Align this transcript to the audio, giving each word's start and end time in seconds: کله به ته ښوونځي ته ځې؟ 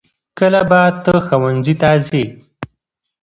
کله 0.37 0.61
به 0.69 0.81
ته 1.03 1.13
ښوونځي 1.25 1.75
ته 1.81 1.89
ځې؟ 2.07 2.23